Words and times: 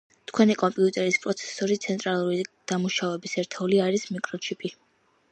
თქვენი 0.29 0.53
კომპიუტერის 0.59 1.17
პროცესორი 1.25 1.75
ცენტრალური 1.83 2.39
დამუშავების 2.71 3.35
ერთეული 3.43 3.83
არის 3.89 4.07
მიკროჩიპი 4.15 4.73